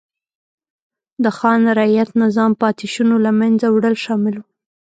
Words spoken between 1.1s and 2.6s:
د خان رعیت نظام